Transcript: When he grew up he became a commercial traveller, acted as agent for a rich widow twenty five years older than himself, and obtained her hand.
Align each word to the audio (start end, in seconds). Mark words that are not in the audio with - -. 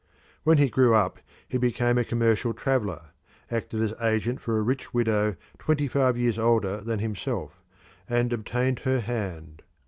When 0.43 0.57
he 0.57 0.67
grew 0.67 0.95
up 0.95 1.19
he 1.47 1.59
became 1.59 1.99
a 1.99 2.03
commercial 2.03 2.55
traveller, 2.55 3.11
acted 3.51 3.81
as 3.83 3.93
agent 4.01 4.41
for 4.41 4.57
a 4.57 4.63
rich 4.63 4.95
widow 4.95 5.35
twenty 5.59 5.87
five 5.87 6.17
years 6.17 6.39
older 6.39 6.81
than 6.81 6.97
himself, 6.97 7.61
and 8.09 8.33
obtained 8.33 8.79
her 8.79 9.01
hand. 9.01 9.61